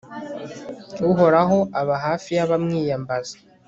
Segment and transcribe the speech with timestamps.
[1.11, 3.35] uhoraho aba hafi y'abamwiyambaza